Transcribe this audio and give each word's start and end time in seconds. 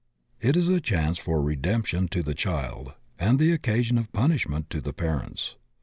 It 0.39 0.57
is 0.57 0.67
a 0.67 0.81
chance 0.81 1.19
for 1.19 1.43
redemption 1.43 2.07
to 2.07 2.23
the 2.23 2.33
child 2.33 2.93
and 3.19 3.37
the 3.39 3.51
occasion 3.51 3.99
of 3.99 4.11
punishment 4.11 4.71
to 4.71 4.81
the 4.81 4.93
parents. 4.93 5.53